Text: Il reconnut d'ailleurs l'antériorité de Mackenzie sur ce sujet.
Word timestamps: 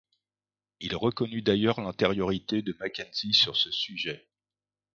Il 0.79 0.95
reconnut 0.95 1.43
d'ailleurs 1.45 1.79
l'antériorité 1.79 2.63
de 2.63 2.75
Mackenzie 2.79 3.35
sur 3.35 3.55
ce 3.55 3.69
sujet. 3.69 4.25